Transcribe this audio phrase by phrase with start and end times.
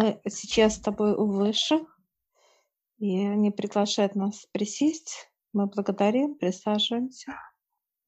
[0.00, 1.82] Мы сейчас с тобой у высших,
[2.96, 5.30] и они приглашают нас присесть.
[5.52, 7.34] Мы благодарим, присаживаемся.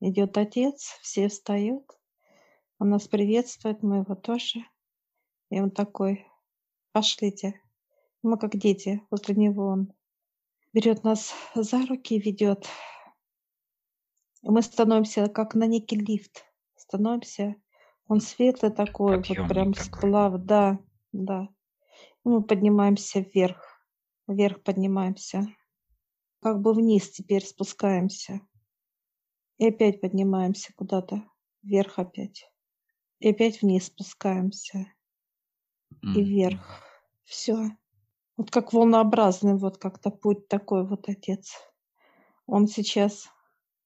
[0.00, 1.84] Идет отец, все встают.
[2.78, 4.60] Он нас приветствует, мы его тоже.
[5.50, 6.26] И он такой,
[6.92, 7.60] пошлите.
[8.22, 9.92] Мы как дети, возле него он
[10.72, 12.66] берет нас за руки и ведет.
[14.40, 16.42] И мы становимся как на некий лифт.
[16.74, 17.54] Становимся.
[18.08, 20.78] Он светлый такой, вот прям сплав, да,
[21.12, 21.50] да.
[22.24, 23.82] Мы поднимаемся вверх,
[24.28, 25.48] вверх поднимаемся.
[26.40, 28.40] Как бы вниз теперь спускаемся.
[29.58, 31.24] И опять поднимаемся куда-то,
[31.62, 32.48] вверх опять.
[33.18, 34.86] И опять вниз спускаемся.
[36.02, 36.60] И вверх.
[37.24, 37.70] Все.
[38.36, 41.56] Вот как волнообразный вот как-то путь такой вот отец.
[42.46, 43.28] Он сейчас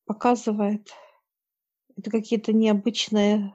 [0.05, 0.91] показывает.
[1.97, 3.55] Это какие-то необычные,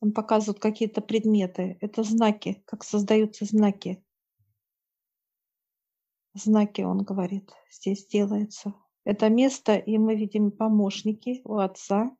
[0.00, 1.78] он показывает какие-то предметы.
[1.80, 4.04] Это знаки, как создаются знаки.
[6.34, 8.74] Знаки, он говорит, здесь делается.
[9.04, 12.16] Это место, и мы видим помощники у отца.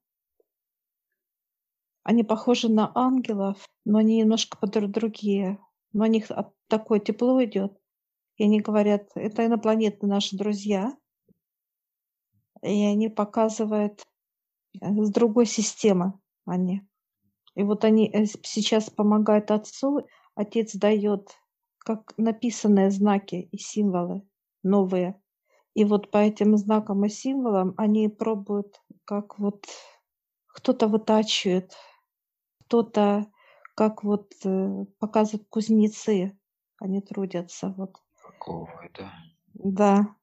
[2.03, 5.59] Они похожи на ангелов, но они немножко другие.
[5.93, 6.31] Но у них
[6.69, 7.79] такое тепло идет.
[8.37, 10.97] И они говорят, это инопланетные наши друзья.
[12.63, 14.03] И они показывают
[14.81, 16.83] э, с другой системы они.
[17.55, 20.07] И вот они э, сейчас помогают отцу.
[20.35, 21.37] Отец дает
[21.85, 24.23] как написанные знаки и символы
[24.63, 25.21] новые.
[25.75, 29.67] И вот по этим знакам и символам они пробуют, как вот
[30.49, 31.75] кто-то вытачивает,
[32.67, 33.27] кто-то,
[33.75, 36.39] как вот э, показывают кузнецы,
[36.79, 37.75] они трудятся.
[37.77, 37.97] Вот.
[38.25, 39.13] Упаковывают, да.
[39.55, 40.17] Да.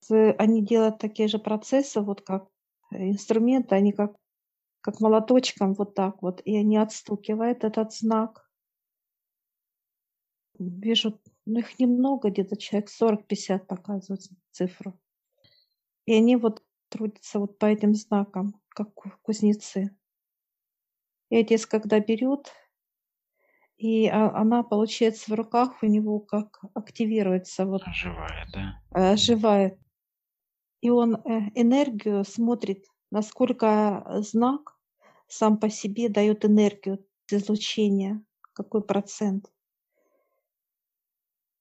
[0.00, 2.48] С- Они делают такие же процессы, вот как
[2.92, 4.16] э, инструменты, они как,
[4.80, 8.45] как молоточком вот так вот, и они отстукивают этот знак.
[10.58, 14.98] Вижу, ну их немного, где-то человек 40-50 показывают цифру.
[16.06, 19.96] И они вот трудятся вот по этим знакам, как ку- кузнецы.
[21.30, 22.52] И отец, когда берет,
[23.76, 28.80] и а- она, получается, в руках у него как активируется, вот Живая, да.
[28.94, 29.78] э, оживает.
[30.80, 34.78] И он э, энергию смотрит, насколько знак
[35.28, 39.50] сам по себе дает энергию излучения, какой процент.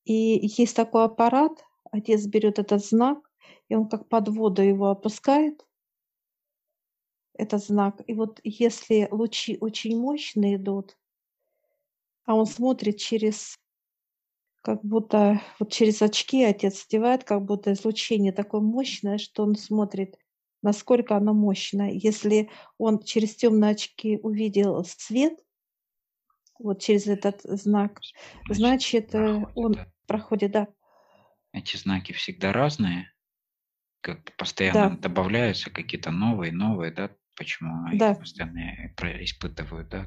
[0.06, 3.20] И есть такой аппарат, отец берет этот знак,
[3.70, 5.66] и он как под воду его опускает,
[7.38, 8.02] этот знак.
[8.08, 10.98] И вот если лучи очень мощные идут,
[12.26, 13.60] а он смотрит через,
[14.62, 20.18] как будто, вот через очки отец одевает, как будто излучение такое мощное, что он смотрит,
[20.62, 21.92] насколько оно мощное.
[21.92, 25.40] Если он через темные очки увидел свет,
[26.58, 28.00] вот через этот знак,
[28.50, 29.76] значит, э, он.
[30.06, 30.68] Проходит, да,
[31.52, 33.12] Эти знаки всегда разные,
[34.02, 37.12] как постоянно добавляются какие-то новые, новые, да?
[37.38, 38.16] Почему их Да.
[38.16, 40.04] постоянно про- испытывают, да?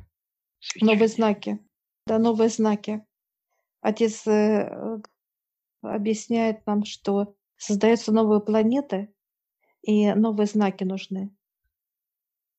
[0.80, 1.08] новые свечение?
[1.08, 1.58] знаки,
[2.06, 3.04] да, новые знаки.
[3.80, 5.00] Отец э,
[5.82, 9.12] объясняет нам, что создаются новые планеты,
[9.82, 11.30] и новые знаки нужны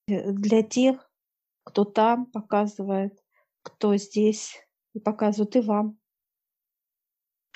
[0.10, 1.10] Э, для тех,
[1.64, 3.14] кто там показывает,
[3.62, 4.58] кто здесь,
[4.94, 5.99] и показывает и вам.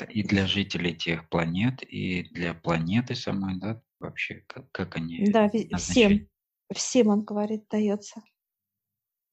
[0.09, 3.81] И для жителей тех планет, и для планеты самой, да?
[3.99, 6.27] Вообще, как, как они Да, всем,
[6.73, 8.21] всем, он говорит, дается.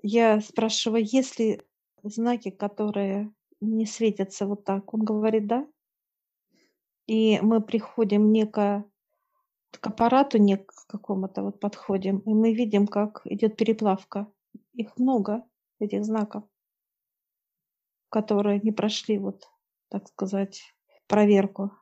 [0.03, 1.63] Я спрашиваю, есть ли
[2.03, 4.95] знаки, которые не светятся вот так?
[4.95, 5.67] Он говорит, да.
[7.07, 8.85] И мы приходим неко
[9.73, 14.33] к аппарату нек к какому-то вот подходим, и мы видим, как идет переплавка.
[14.73, 15.45] Их много,
[15.79, 16.45] этих знаков,
[18.09, 19.50] которые не прошли вот,
[19.91, 20.63] так сказать,
[21.07, 21.73] проверку.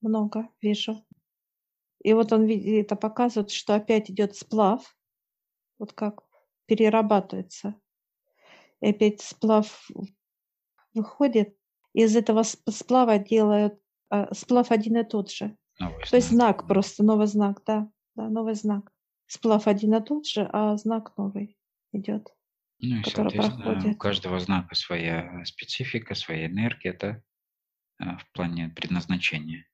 [0.00, 1.04] Много вижу.
[2.02, 4.96] И вот он види- это показывает, что опять идет сплав,
[5.78, 6.24] вот как
[6.66, 7.76] перерабатывается.
[8.80, 9.88] И опять сплав
[10.94, 11.56] выходит,
[11.92, 13.80] из этого сп- сплава делают
[14.10, 15.56] а, сплав один и тот же.
[15.78, 16.58] Новый То есть знак.
[16.58, 18.92] знак просто, новый знак, да, да, новый знак.
[19.26, 21.56] Сплав один и тот же, а знак новый
[21.92, 22.34] идет.
[22.82, 23.98] Ну и, который соответственно, у проходит.
[23.98, 27.22] каждого знака своя специфика, своя энергия, да?
[27.98, 29.66] а, В плане предназначения.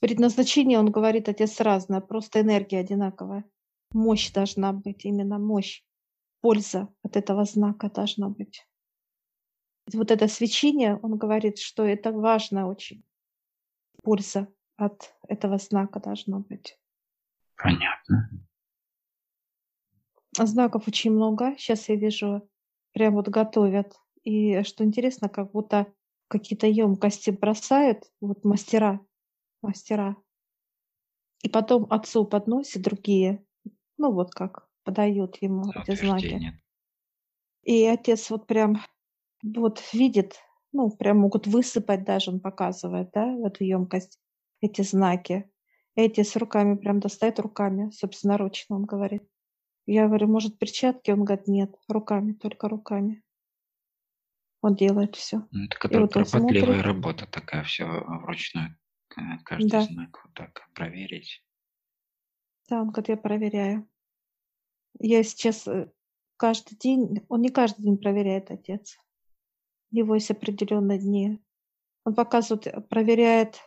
[0.00, 3.44] Предназначение, он говорит, отец разное, просто энергия одинаковая.
[3.92, 5.82] Мощь должна быть, именно мощь.
[6.40, 8.64] Польза от этого знака должна быть.
[9.92, 13.02] Вот это свечение, он говорит, что это важно очень.
[14.02, 16.78] Польза от этого знака должна быть.
[17.56, 18.30] Понятно.
[20.38, 21.54] Знаков очень много.
[21.58, 22.48] Сейчас я вижу,
[22.92, 23.96] прям вот готовят.
[24.22, 25.92] И что интересно, как будто
[26.28, 29.00] какие-то емкости бросают, вот мастера,
[29.62, 30.16] мастера,
[31.42, 33.44] и потом отцу подносят другие,
[33.98, 36.46] ну вот как подают ему эти знаки.
[37.62, 38.76] И отец вот прям
[39.42, 40.36] вот видит,
[40.72, 44.18] ну прям могут высыпать даже, он показывает, да, в эту емкость
[44.60, 45.50] эти знаки.
[45.96, 49.24] Эти с руками прям достает руками, собственноручно, он говорит.
[49.86, 51.10] Я говорю, может, перчатки?
[51.10, 53.22] Он говорит, нет, руками, только руками.
[54.62, 55.46] Он делает все.
[55.50, 58.76] Ну, это которая вот он кропотливая смотрит, работа такая, все вручную.
[59.16, 61.42] э, Каждый да, знак вот так проверить.
[62.68, 63.88] да, он говорит, я проверяю.
[64.98, 65.90] Я сейчас э,
[66.36, 68.98] каждый день, он не каждый день проверяет отец.
[69.92, 71.42] У него есть определенные дни.
[72.04, 73.60] Он показывает, э, проверяет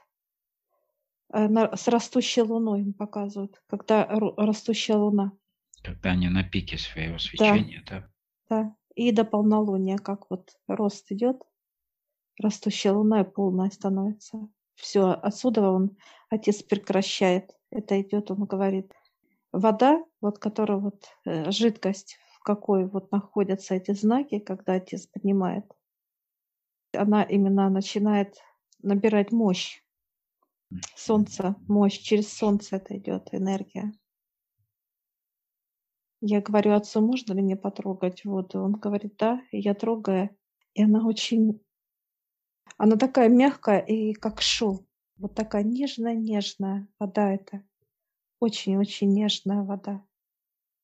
[1.36, 5.32] с растущей луной, он показывает, когда растущая луна.
[5.84, 8.10] Когда они на пике своего Да, свечения, да?
[8.50, 8.76] да.
[8.96, 11.42] И до полнолуния, как вот рост идет,
[12.42, 14.48] растущая луна и полная становится.
[14.76, 15.98] Все, отсюда он,
[16.30, 17.52] отец прекращает.
[17.70, 18.94] Это идет, он говорит,
[19.52, 25.66] вода, вот которая вот э, жидкость, в какой вот находятся эти знаки, когда отец поднимает,
[26.94, 28.36] она именно начинает
[28.82, 29.82] набирать мощь.
[30.96, 33.94] Солнце, мощь, через солнце это идет энергия.
[36.26, 38.64] Я говорю, отцу, можно ли мне потрогать воду?
[38.64, 39.42] Он говорит, да.
[39.52, 40.30] И я трогаю,
[40.74, 41.62] и она очень,
[42.78, 44.88] она такая мягкая и как шел.
[45.18, 47.62] Вот такая нежная-нежная вода это.
[48.40, 50.02] Очень-очень нежная вода.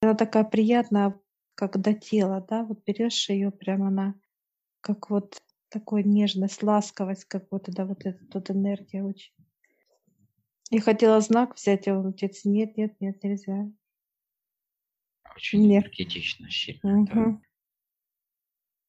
[0.02, 1.18] Она такая приятная,
[1.56, 4.16] как до тела, да, вот берешь ее, прям она
[4.82, 9.34] как вот такой нежность, ласковость, как вот да, вот эта тут энергия очень.
[10.70, 13.72] Я хотела знак взять, а он отец, нет, нет, нет, нельзя.
[15.40, 15.86] Очень Нет.
[15.86, 17.16] энергетично, сильно, да.
[17.16, 17.42] Мгм.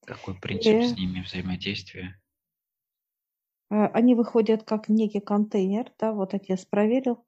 [0.05, 2.21] Какой принцип И с ними взаимодействия?
[3.71, 7.25] э, они выходят как некий контейнер, да, вот отец проверил,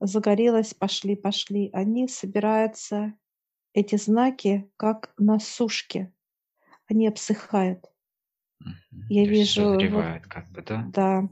[0.00, 1.70] загорелось, пошли, пошли.
[1.72, 3.14] Они собираются,
[3.74, 6.12] эти знаки, как на сушке.
[6.88, 7.86] Они обсыхают.
[8.60, 9.04] Мгм.
[9.08, 10.90] Я То вижу, вот, как бы, да?
[10.92, 11.28] да,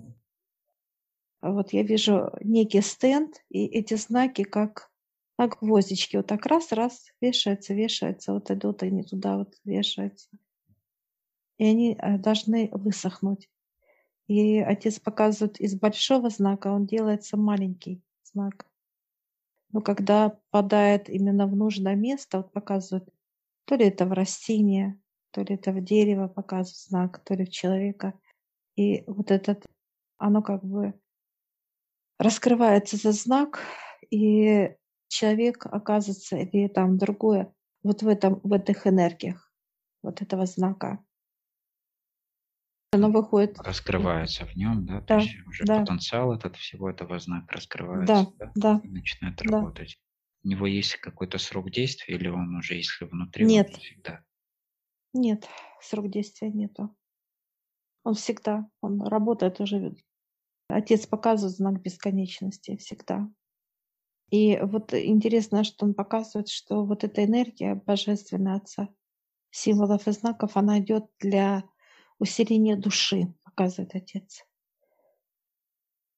[1.40, 4.90] а вот я вижу некий стенд, и эти знаки как
[5.38, 6.16] на гвоздички.
[6.16, 10.28] Вот так раз-раз вешаются, вешаются, вот идут они туда вот вешаются.
[11.58, 13.48] И они э, должны высохнуть.
[14.26, 18.66] И отец показывает из большого знака, он делается маленький знак.
[19.72, 23.08] Но когда попадает именно в нужное место, вот показывает,
[23.64, 25.00] то ли это в растение,
[25.30, 28.18] то ли это в дерево показывает знак, то ли в человека.
[28.76, 29.66] И вот этот,
[30.16, 30.94] оно как бы
[32.18, 33.60] раскрывается этот знак,
[34.10, 34.74] и
[35.08, 39.52] человек оказывается, или там другое, вот в, этом, в этих энергиях
[40.02, 41.04] вот этого знака.
[42.92, 43.56] Оно выходит.
[43.58, 45.00] Раскрывается в нем, да?
[45.00, 48.52] То Да, есть уже да, потенциал этот всего этого знака да, раскрывается, да?
[48.54, 49.58] да, И начинает да.
[49.60, 50.00] работать.
[50.44, 54.24] У него есть какой-то срок действия или он уже, если внутри, он Нет, всегда?
[55.12, 55.46] нет,
[55.82, 56.96] срок действия нету.
[58.02, 59.94] Он всегда, он работает уже.
[60.68, 63.30] Отец показывает знак бесконечности всегда.
[64.30, 68.88] И вот интересно, что он показывает, что вот эта энергия божественная Отца,
[69.50, 71.64] символов и знаков, она идет для
[72.18, 74.44] усиления души, показывает Отец.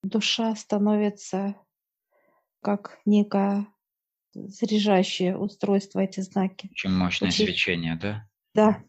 [0.02, 1.54] Душа становится
[2.62, 3.66] как некое
[4.32, 6.68] заряжающее устройство, эти знаки.
[6.72, 8.28] Очень мощное Очень, свечение, да?
[8.54, 8.82] да,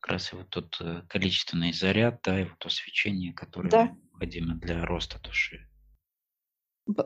[0.00, 3.88] Как раз и вот тот э, количественный заряд, да, и вот то свечение, которое да.
[3.88, 5.68] необходимо для роста души.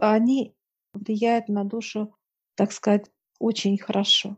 [0.01, 0.58] Они
[0.93, 2.15] влияют на душу,
[2.55, 4.37] так сказать, очень хорошо,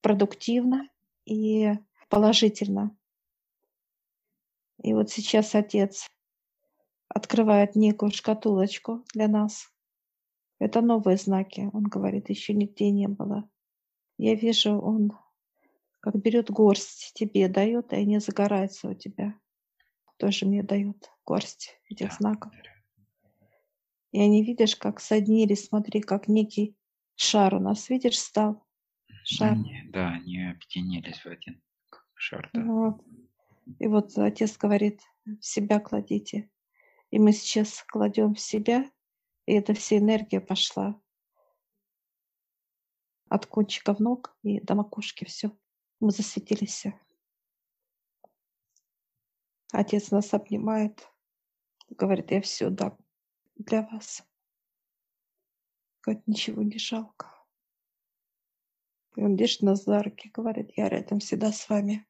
[0.00, 0.88] продуктивно
[1.24, 1.72] и
[2.08, 2.96] положительно.
[4.82, 6.06] И вот сейчас Отец
[7.08, 9.72] открывает некую шкатулочку для нас.
[10.58, 13.48] Это новые знаки, он говорит, еще нигде не было.
[14.18, 15.12] Я вижу, он
[16.00, 19.34] как берет горсть тебе дает, и они загораются у тебя.
[20.18, 22.52] Тоже мне дает горсть этих Да, знаков.
[22.52, 22.73] благодарю.
[24.14, 26.76] И они, видишь, как соединились, смотри, как некий
[27.16, 28.64] шар у нас, видишь, стал
[29.24, 29.54] шар.
[29.54, 31.60] Они, да, они объединились в один
[32.14, 32.62] шар, да.
[32.62, 33.04] Вот.
[33.80, 36.48] И вот отец говорит, в себя кладите.
[37.10, 38.88] И мы сейчас кладем в себя,
[39.46, 41.02] и эта вся энергия пошла
[43.28, 45.24] от кончиков ног и до макушки.
[45.24, 45.50] Все.
[45.98, 46.84] Мы засветились.
[49.72, 51.04] Отец нас обнимает,
[51.88, 52.96] говорит, я все дам
[53.56, 54.24] для вас.
[56.02, 57.30] Говорит, ничего не жалко.
[59.16, 62.06] И он держит нас за руки, говорит, я рядом всегда с вами.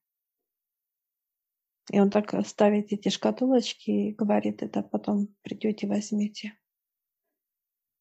[1.90, 6.58] И он так ставит эти шкатулочки и говорит, это потом придете, возьмите.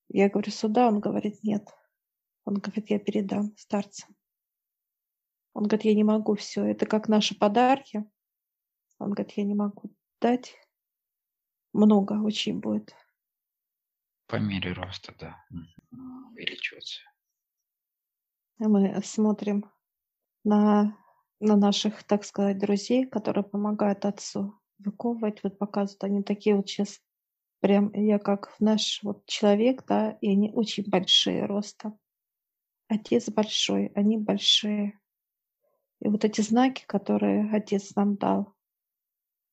[0.07, 1.67] Я говорю, сюда, он говорит, нет.
[2.45, 4.15] Он говорит, я передам старцам.
[5.53, 6.63] Он говорит, я не могу все.
[6.65, 8.09] Это как наши подарки.
[8.99, 10.55] Он говорит, я не могу дать.
[11.73, 12.95] Много очень будет.
[14.33, 15.45] По мере роста, да,
[16.31, 17.01] увеличиваться.
[18.57, 19.69] Мы смотрим
[20.43, 20.97] на,
[21.39, 25.43] на наших, так сказать, друзей, которые помогают отцу выковывать.
[25.43, 26.99] Вот показывают, они такие вот сейчас
[27.59, 31.99] прям, я как наш вот человек, да, и они очень большие ростом.
[32.87, 34.99] Отец большой, они большие.
[35.99, 38.55] И вот эти знаки, которые отец нам дал,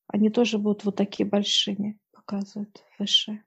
[0.07, 3.43] они тоже будут вот такие большими, показывают выше.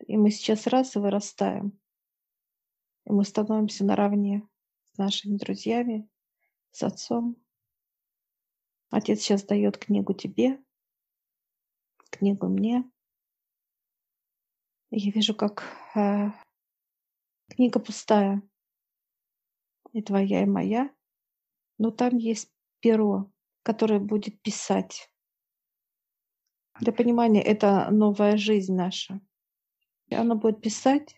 [0.00, 1.78] И мы сейчас раз и вырастаем.
[3.06, 4.48] И мы становимся наравне
[4.84, 6.08] с нашими друзьями,
[6.70, 7.36] с отцом.
[8.90, 10.62] Отец сейчас дает книгу тебе,
[12.10, 12.90] книгу мне.
[14.90, 16.30] И я вижу, как э,
[17.48, 18.42] книга пустая,
[19.92, 20.94] и твоя, и моя,
[21.78, 25.10] но там есть перо, которое будет писать.
[26.80, 29.20] Для понимания, это новая жизнь наша.
[30.08, 31.16] И она будет писать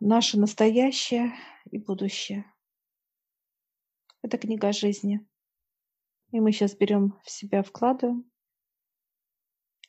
[0.00, 1.32] наше настоящее
[1.70, 2.52] и будущее.
[4.22, 5.26] Это книга жизни.
[6.30, 8.30] И мы сейчас берем в себя, вкладываем,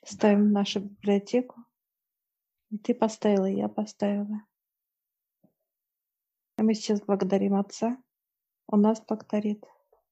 [0.04, 1.64] ставим в нашу библиотеку.
[2.70, 4.46] И ты поставила, и я поставила.
[6.58, 7.98] И мы сейчас благодарим Отца.
[8.68, 9.64] Он нас благодарит,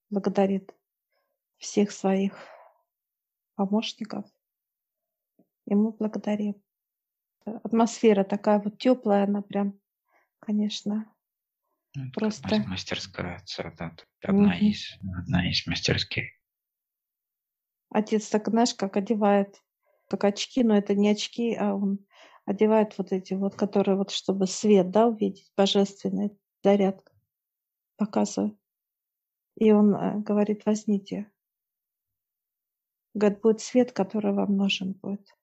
[0.10, 0.76] благодарит
[1.58, 2.38] всех своих
[3.56, 4.26] помощников.
[5.66, 6.62] И мы благодарим.
[7.46, 9.80] Атмосфера такая вот теплая, она прям,
[10.40, 11.12] конечно,
[11.96, 12.48] Ну, просто.
[12.48, 13.44] мас- мастерская
[13.78, 14.66] да, одна Мгм.
[14.68, 16.26] из, одна из мастерских.
[17.90, 19.62] Отец так, знаешь, как одевает,
[20.08, 22.06] как очки, но это не очки, а он
[22.46, 27.04] одевает вот эти вот, которые вот, чтобы свет, да, увидеть, божественный заряд
[27.98, 28.58] показывает.
[29.58, 31.30] И он э, говорит, возьмите.
[33.14, 35.36] Говорит, будет свет, который вам нужен будет.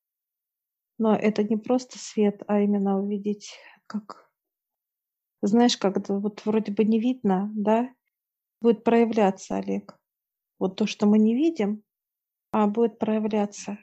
[0.98, 3.54] Но это не просто свет, а именно увидеть,
[3.86, 4.28] как,
[5.42, 7.88] знаешь, как это вот вроде бы не видно, да,
[8.60, 9.96] будет проявляться, Олег.
[10.58, 11.84] Вот то, что мы не видим,
[12.50, 13.78] а будет проявляться.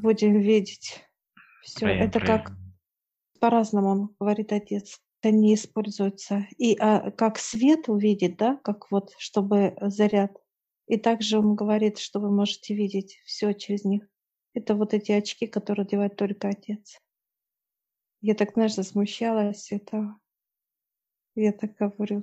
[0.00, 1.04] Будем видеть.
[1.62, 2.58] Все, Прояв- это прояв- как
[3.38, 5.00] по-разному, он говорит отец.
[5.22, 6.46] Это не используется.
[6.56, 10.36] И а, как свет увидеть, да, как вот, чтобы заряд.
[10.88, 14.08] И также он говорит, что вы можете видеть все через них.
[14.52, 17.00] Это вот эти очки, которые одевает только отец.
[18.20, 20.20] Я так, знаешь, засмущалась этого.
[21.34, 22.22] Я так говорю,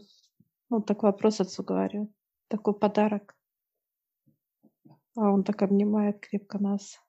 [0.70, 2.14] ну, так вопрос отцу говорю.
[2.50, 3.36] Такой подарок.
[5.16, 7.02] А он так обнимает крепко нас.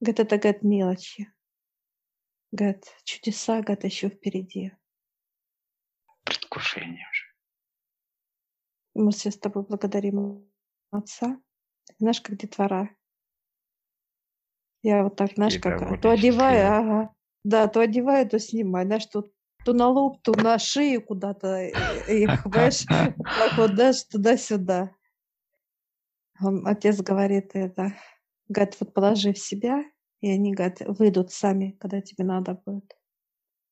[0.00, 1.32] Говорит, это, говорит, мелочи.
[2.50, 4.72] Говорит, чудеса, говорит, еще впереди.
[6.24, 7.26] предвкушение уже.
[8.94, 10.50] Мы все с тобой благодарим
[10.90, 11.40] Отца.
[11.98, 12.96] Знаешь, как детвора.
[14.82, 17.14] Я вот так, знаешь, как довольные, то одеваю, ага.
[17.44, 18.86] Да, то одеваю, то снимаю.
[18.86, 19.24] Знаешь, то,
[19.64, 24.90] то на лоб, то на шею куда-то их, понимаешь, так вот, знаешь, туда-сюда.
[26.64, 27.94] Отец говорит это,
[28.48, 29.84] говорит, вот положи в себя,
[30.20, 32.96] и они, говорит, выйдут сами, когда тебе надо будет.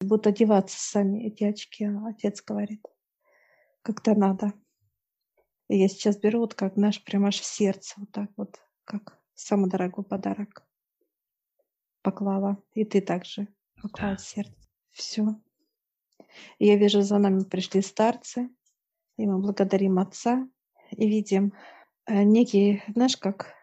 [0.01, 2.85] Будут одеваться сами эти очки, отец говорит,
[3.83, 4.53] как-то надо.
[5.69, 9.19] И я сейчас беру вот как наш прям аж в сердце, вот так вот, как
[9.35, 10.64] самый дорогой подарок
[12.05, 12.63] поклала.
[12.75, 13.49] И ты также
[13.83, 14.19] поклала Да.
[14.19, 14.55] сердце.
[14.93, 15.25] Все.
[16.59, 18.49] Я вижу, за нами пришли старцы,
[19.17, 20.49] и мы благодарим Отца,
[20.91, 21.53] и видим
[22.07, 23.55] э, некий, знаешь, как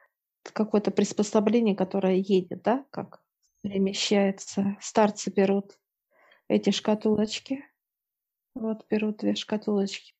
[0.44, 3.24] какое-то приспособление, которое едет, да, как
[3.62, 4.78] перемещается.
[4.82, 5.78] Старцы берут
[6.48, 7.64] эти шкатулочки,
[8.56, 10.14] вот берут две шкатулочки.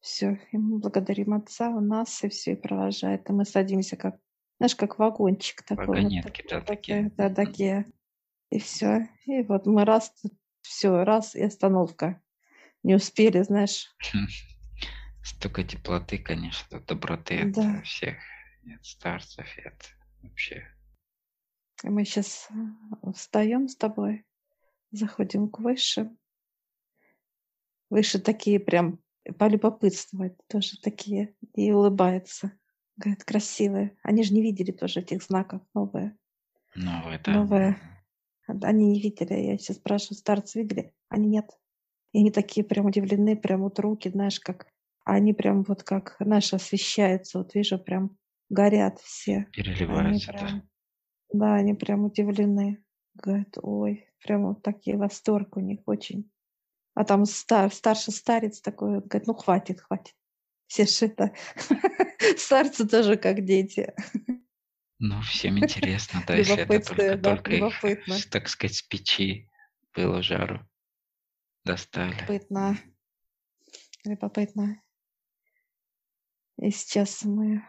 [0.00, 3.28] Все, и мы благодарим Отца, у нас, и все, и провожает.
[3.28, 4.16] И мы садимся как,
[4.58, 5.86] знаешь, как вагончик такой.
[5.86, 7.12] вот Вагонетки, такой, да, такие.
[7.16, 7.86] Да, такие.
[8.50, 9.08] И все.
[9.26, 10.12] И вот мы раз,
[10.62, 12.20] все, раз, и остановка.
[12.82, 13.94] Не успели, знаешь.
[15.22, 17.78] Столько теплоты, конечно, доброты от Да.
[17.78, 18.16] э, всех,
[18.74, 20.66] от старцев, от вообще.
[21.84, 22.48] И мы сейчас
[23.14, 24.24] встаем с тобой,
[24.90, 26.18] заходим к высшим.
[27.90, 29.00] Выше такие прям
[29.38, 32.52] полюбопытствовать, тоже такие, и улыбаются.
[32.98, 33.96] Говорят, красивые.
[34.02, 36.18] Они же не видели тоже этих знаков новые.
[36.74, 37.32] Новое, да.
[37.32, 37.78] Новое.
[38.46, 39.34] Они не видели.
[39.34, 40.92] Я сейчас спрашиваю, старцы видели?
[41.08, 41.50] Они нет.
[42.12, 44.66] И они такие прям удивлены, прям вот руки, знаешь, как
[45.04, 48.18] Они прям вот как наши освещаются, вот вижу, прям
[48.50, 49.46] горят все.
[49.52, 50.68] Переливаются, они прям, да.
[51.32, 52.84] Да, они прям удивлены.
[53.14, 56.30] Говорят, ой, прям вот такие восторг у них очень.
[56.94, 60.14] А там стар, старший старец такой, говорит, ну хватит, хватит.
[60.68, 61.34] Все шито.
[62.36, 63.92] Старцы тоже как дети.
[65.00, 69.48] Ну, всем интересно, да, если это только, да, только их, так сказать, с печи
[69.94, 70.60] было жару
[71.64, 72.12] достали.
[72.12, 72.78] Любопытно.
[74.04, 74.82] Любопытно.
[76.58, 77.62] И сейчас мы...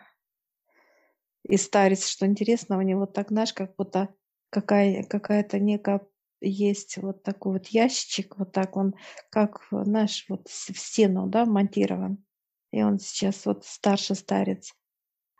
[1.44, 4.14] И старец, что интересно, у него так, знаешь, как будто
[4.50, 6.02] какая, какая-то некая
[6.42, 8.96] есть вот такой вот ящичек, вот так он,
[9.30, 12.24] как, знаешь, вот в стену, да, монтирован.
[12.72, 14.74] И он сейчас вот старший старец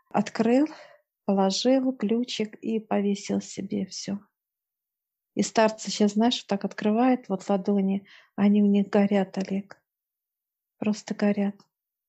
[0.08, 0.66] открыл,
[1.24, 4.18] положил ключик и повесил себе все.
[5.34, 9.80] И старцы сейчас, знаешь, так открывает вот ладони, они у них горят, Олег.
[10.78, 11.56] Просто горят.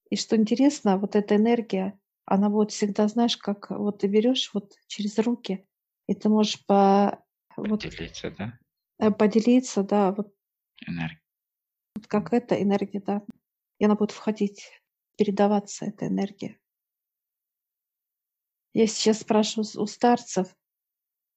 [0.10, 4.74] И что интересно, вот эта энергия, она будет всегда, знаешь, как вот ты берешь вот
[4.88, 5.68] через руки,
[6.08, 7.24] и ты можешь по...
[7.56, 8.60] Поделиться, вот, да?
[9.00, 10.34] Э, поделиться, да, вот.
[10.88, 11.22] Энергия.
[11.96, 13.22] Вот как эта энергия, да.
[13.78, 14.80] И она будет входить,
[15.18, 16.58] передаваться, эта энергия.
[18.74, 20.56] Я сейчас спрашиваю у старцев,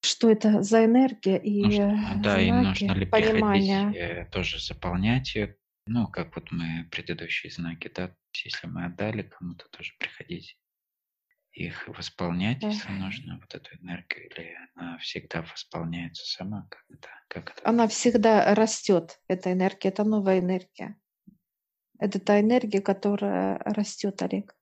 [0.03, 3.91] что это за энергия и нужно, да, и нужно ли понимания.
[3.91, 8.15] приходить э, тоже заполнять ее, ну, как вот мы предыдущие знаки, да,
[8.45, 10.59] если мы отдали кому-то, тоже приходить
[11.53, 12.69] их восполнять, да.
[12.69, 17.09] если нужно, вот эту энергию, или она всегда восполняется сама, как это?
[17.29, 17.69] Как это?
[17.69, 20.97] Она всегда растет, эта энергия, это новая энергия.
[21.99, 24.55] Это та энергия, которая растет, Олег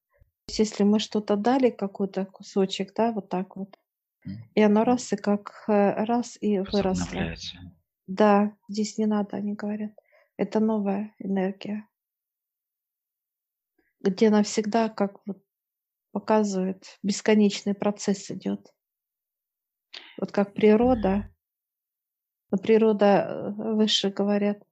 [0.49, 3.79] если мы что-то дали, какой-то кусочек, да, вот так вот,
[4.55, 7.35] и оно раз и как э, раз и выросло.
[8.07, 9.93] Да, здесь не надо, они говорят.
[10.37, 11.89] Это новая энергия,
[14.01, 15.43] где она всегда как вот
[16.13, 18.73] показывает, бесконечный процесс идет.
[20.19, 21.33] Вот как природа,
[22.51, 24.63] но природа э, выше говорят,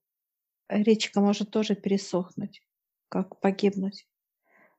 [0.70, 2.62] речка может тоже пересохнуть,
[3.08, 4.06] как погибнуть.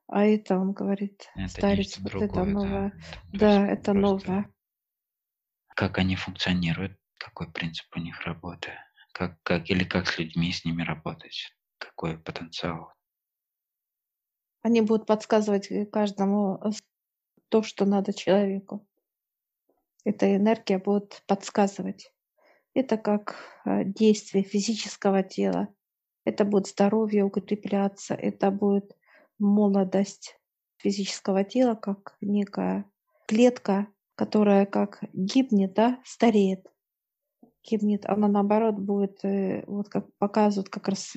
[0.08, 2.92] А это, он говорит, Это старец, вот другое, это новое.
[3.32, 4.52] Да, да это новое.
[5.74, 8.72] Как они функционируют, какой принцип у них работы,
[9.12, 12.92] как, как, или как с людьми с ними работать, какой потенциал.
[14.62, 16.60] Они будут подсказывать каждому
[17.48, 18.86] то, что надо человеку.
[20.04, 22.12] Эта энергия будет подсказывать.
[22.74, 25.68] Это как э, действие физического тела.
[26.24, 28.96] Это будет здоровье укрепляться, это будет
[29.38, 30.38] молодость
[30.76, 32.84] физического тела как некая
[33.26, 36.66] клетка, которая как гибнет, да, стареет.
[37.64, 41.16] Гибнет, она наоборот будет, э, вот как показывают, как раз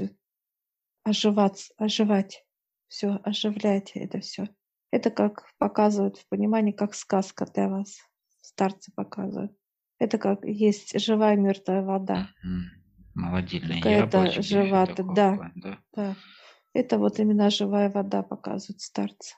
[1.04, 2.46] оживать, оживать,
[2.88, 4.48] все, оживлять это все.
[4.92, 7.98] Это как показывают в понимании, как сказка для вас,
[8.42, 9.52] старцы показывают.
[10.00, 12.30] Это как есть живая мертвая вода.
[13.16, 15.80] Молодильная Какая-то живая, да, да.
[15.94, 16.16] да.
[16.74, 19.38] Это вот именно живая вода показывает старца.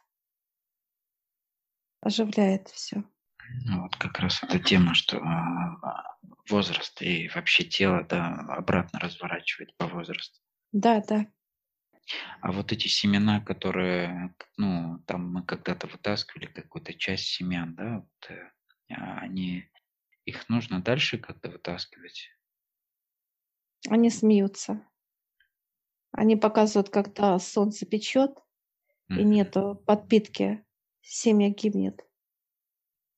[2.02, 3.04] Оживляет все.
[3.66, 6.18] Ну, вот как раз эта тема, что а,
[6.50, 10.40] возраст и вообще тело да, обратно разворачивает по возрасту.
[10.72, 11.28] Да, да.
[12.42, 18.32] А вот эти семена, которые, ну, там мы когда-то вытаскивали какую-то часть семян, да, вот,
[18.32, 18.52] э,
[18.94, 19.70] а они,
[20.26, 22.30] их нужно дальше как-то вытаскивать?
[23.90, 24.88] Они смеются.
[26.12, 28.38] Они показывают, когда солнце печет
[29.10, 30.66] и нету подпитки,
[31.02, 32.06] семя гибнет.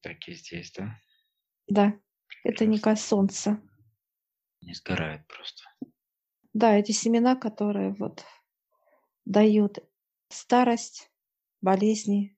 [0.01, 0.99] Так и здесь, да?
[1.67, 1.99] Да,
[2.43, 3.61] это не как солнце.
[4.61, 5.63] Не сгорает просто.
[6.53, 8.25] Да, эти семена, которые вот
[9.25, 9.79] дают
[10.29, 11.11] старость,
[11.61, 12.37] болезни,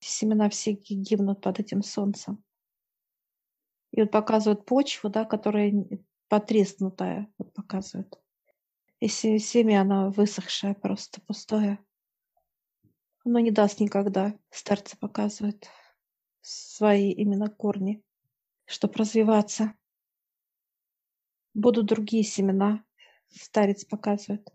[0.00, 2.44] семена все гибнут под этим солнцем.
[3.92, 5.72] И вот показывают почву, да, которая
[6.28, 8.20] потреснутая, вот показывают.
[9.00, 11.78] Если семя, оно высохшее, просто пустое,
[13.24, 14.34] оно не даст никогда.
[14.50, 15.68] Старцы показывают
[16.40, 18.02] свои именно корни,
[18.64, 19.74] чтобы развиваться.
[21.54, 22.84] Будут другие семена,
[23.28, 24.48] старец показывает,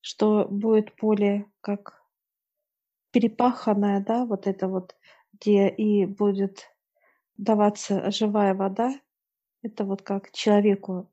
[0.00, 2.02] что будет поле как
[3.10, 4.96] перепаханное, да, вот это вот,
[5.32, 6.66] где и будет
[7.36, 8.94] даваться живая вода,
[9.68, 11.10] это вот как человеку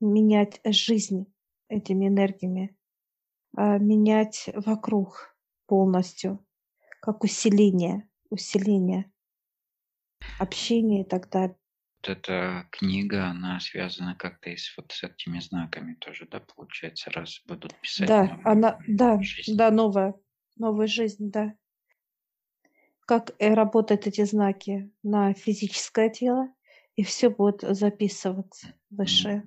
[0.00, 1.26] менять жизнь
[1.68, 2.76] этими энергиями,
[3.56, 6.44] а менять вокруг полностью,
[7.00, 9.10] как усиление, усиление
[10.38, 11.56] общения и так далее.
[12.02, 17.10] Вот эта книга, она связана как-то и с вот с этими знаками тоже, да, получается,
[17.10, 18.08] раз будут писать.
[18.08, 19.56] Да, она, да, жизнь.
[19.56, 20.14] да, новая.
[20.56, 21.54] Новую жизнь, да.
[23.06, 26.48] Как э, работают эти знаки на физическое тело,
[26.96, 29.42] и все будет записываться выше.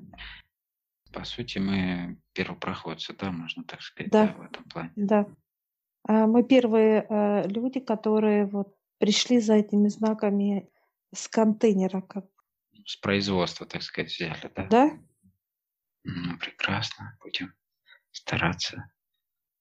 [1.13, 4.91] По сути, мы первопроходцы, да, можно так сказать, да, да в этом плане.
[4.95, 5.27] Да.
[6.03, 10.69] А мы первые э, люди, которые вот пришли за этими знаками
[11.13, 12.25] с контейнера, как
[12.85, 14.67] с производства, так сказать, взяли, да?
[14.67, 14.99] Да.
[16.03, 17.53] Ну, прекрасно, будем
[18.11, 18.89] стараться.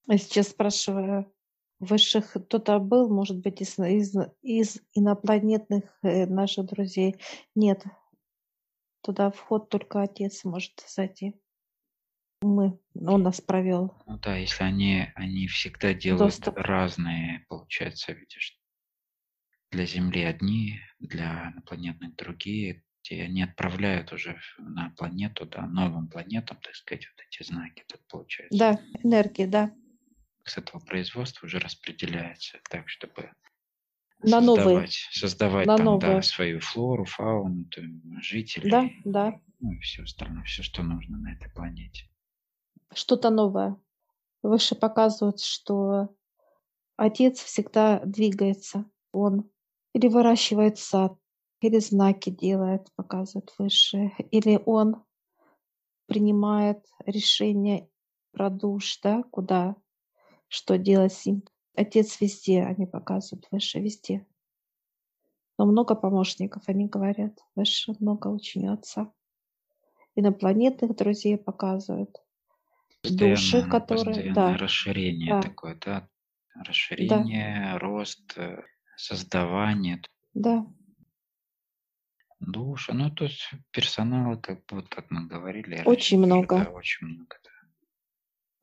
[0.07, 1.33] Я сейчас спрашиваю,
[1.79, 7.15] высших кто-то был, может быть, из, из, из инопланетных э, наших друзей?
[7.55, 7.83] Нет.
[9.01, 11.35] Туда вход только отец может зайти.
[12.41, 13.93] Мы, он нас провел.
[14.05, 16.57] Ну да, если они, они всегда делают Доступ.
[16.57, 18.59] разные, получается, видишь,
[19.71, 26.57] для Земли одни, для инопланетных другие, и они отправляют уже на планету, да, новым планетам,
[26.61, 28.57] так сказать, вот эти знаки тут получается.
[28.57, 29.73] Да, энергии, да.
[30.47, 33.31] С этого производства уже распределяется так, чтобы
[34.21, 34.87] на создавать, новые.
[35.11, 36.15] создавать на там, новые.
[36.15, 38.71] да, свою флору, фауну, там, жителей.
[38.71, 39.41] Да, да.
[39.59, 42.09] Ну и все остальное, все, что нужно на этой планете.
[42.93, 43.77] Что-то новое.
[44.41, 46.15] Выше показывают, что
[46.95, 48.89] отец всегда двигается.
[49.11, 49.49] Он
[49.91, 51.17] переворачивает сад,
[51.59, 55.03] или знаки делает, показывает выше, или он
[56.05, 57.89] принимает решение
[58.31, 59.75] про душ, да, куда,
[60.47, 61.43] что делать с ним.
[61.75, 64.25] Отец везде, они показывают выше, везде.
[65.57, 69.11] Но много помощников, они говорят, выше много очень отца.
[70.15, 72.15] Инопланетных друзей показывают.
[73.01, 74.33] Постоянно, души, которые...
[74.33, 74.57] Да.
[74.57, 75.41] расширение да.
[75.41, 76.09] такое, да?
[76.55, 77.79] Расширение, да.
[77.79, 78.63] рост, э,
[78.95, 80.01] создавание.
[80.33, 80.65] Да
[82.39, 82.93] душа.
[82.93, 85.81] Ну, то есть персонала, как вот как мы говорили.
[85.85, 86.63] Очень много.
[86.63, 87.49] Да, очень много, да.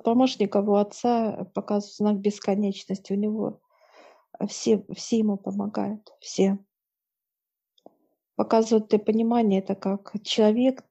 [0.02, 3.12] Помощников у отца показывает знак бесконечности.
[3.12, 3.60] У него
[4.48, 6.58] все, все ему помогают, все.
[8.36, 10.84] Показывают для понимания, это как человек,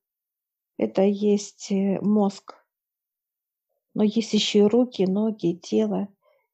[0.77, 2.55] это есть э, мозг.
[3.93, 6.07] Но есть еще и руки, ноги, тело.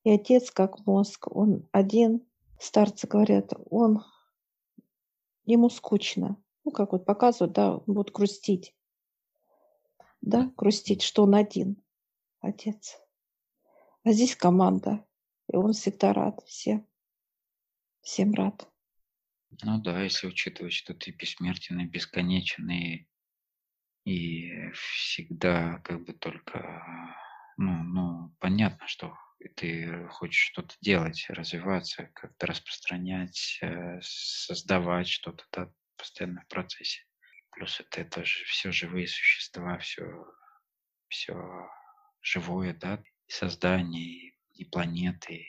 [0.04, 2.26] И отец как мозг, он один,
[2.60, 4.04] старцы говорят, он
[5.46, 6.42] ему скучно.
[6.66, 8.76] Ну, как вот показывают, да, он будет грустить.
[10.22, 11.82] Да, грустить, что он один,
[12.42, 13.00] отец.
[14.04, 15.06] А здесь команда,
[15.52, 16.88] и он всегда рад всем.
[18.02, 18.70] Всем рад.
[19.64, 23.08] Ну да, если учитывать, что ты бессмертен и бесконечен, и,
[24.06, 27.16] и всегда как бы только,
[27.58, 29.18] ну, ну, понятно, что
[29.56, 37.04] ты хочешь что-то делать, развиваться, как-то распространять, э, создавать что-то, да, постоянно в процессе.
[37.52, 40.26] Плюс это, это же все живые существа, все,
[41.08, 41.34] все
[42.22, 45.48] живое, да, создание, и планеты, и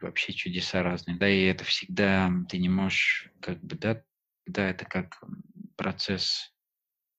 [0.00, 4.02] вообще чудеса разные, да, и это всегда ты не можешь, как бы, да,
[4.46, 5.22] да, это как
[5.76, 6.52] процесс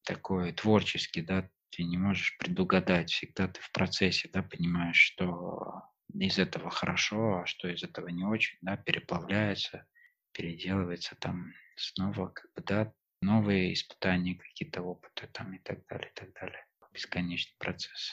[0.03, 5.83] такой творческий, да, ты не можешь предугадать, всегда ты в процессе, да, понимаешь, что
[6.13, 9.85] из этого хорошо, а что из этого не очень, да, переплавляется,
[10.33, 16.13] переделывается там снова, как бы, да, новые испытания, какие-то опыты там и так далее, и
[16.19, 16.65] так далее.
[16.91, 18.11] Бесконечный процесс.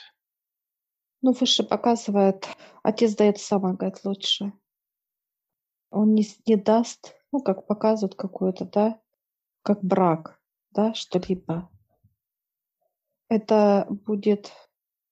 [1.21, 2.47] Ну, выше показывает,
[2.83, 4.53] отец дает самое, говорит, лучше.
[5.89, 9.01] Он не, не даст, ну, как показывают какую-то, да,
[9.63, 11.69] как брак, да, что-либо
[13.29, 14.51] это будет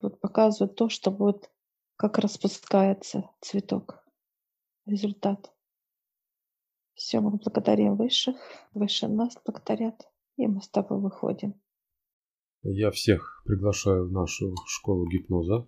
[0.02, 1.50] вот показывать то, что будет,
[1.96, 4.04] как распускается цветок.
[4.86, 5.54] Результат.
[6.93, 8.36] Все, мы благодарим высших,
[8.74, 11.62] выше нас благодарят, и мы с тобой выходим.
[12.63, 15.67] Я всех приглашаю в нашу школу гипноза.